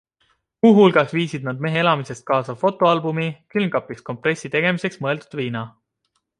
[0.65, 5.67] Muu hulgas viisid nad mehe elamisest kaasa fotoalbumi, külmkapist kompressi tegemiseks mõeldud viina.